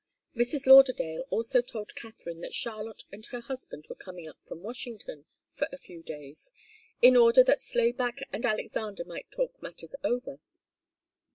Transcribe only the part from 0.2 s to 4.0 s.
Mrs. Lauderdale also told Katharine that Charlotte and her husband were